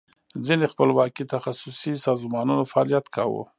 [0.45, 3.41] ځینې خپلواکي تخصصي سازمانونو فعالیت کاو.